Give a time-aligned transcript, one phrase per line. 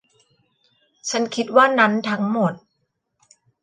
[1.09, 2.53] ฉันคิดว่านั้นทั้งหมด